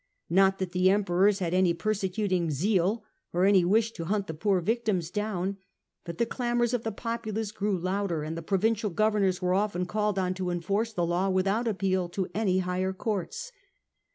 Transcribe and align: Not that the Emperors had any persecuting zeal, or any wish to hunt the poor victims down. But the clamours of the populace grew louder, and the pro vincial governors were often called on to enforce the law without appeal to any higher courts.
Not 0.31 0.57
that 0.57 0.71
the 0.71 0.89
Emperors 0.89 1.37
had 1.37 1.53
any 1.53 1.75
persecuting 1.75 2.49
zeal, 2.49 3.03
or 3.33 3.45
any 3.45 3.63
wish 3.63 3.91
to 3.91 4.05
hunt 4.05 4.25
the 4.25 4.33
poor 4.33 4.59
victims 4.59 5.11
down. 5.11 5.57
But 6.05 6.17
the 6.17 6.25
clamours 6.25 6.73
of 6.73 6.81
the 6.81 6.91
populace 6.91 7.51
grew 7.51 7.77
louder, 7.77 8.23
and 8.23 8.35
the 8.35 8.41
pro 8.41 8.57
vincial 8.57 8.89
governors 8.91 9.43
were 9.43 9.53
often 9.53 9.85
called 9.85 10.17
on 10.17 10.33
to 10.33 10.49
enforce 10.49 10.91
the 10.91 11.05
law 11.05 11.29
without 11.29 11.67
appeal 11.67 12.09
to 12.09 12.27
any 12.33 12.57
higher 12.57 12.93
courts. 12.93 13.51